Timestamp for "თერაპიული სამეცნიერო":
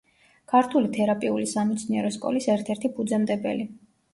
0.95-2.11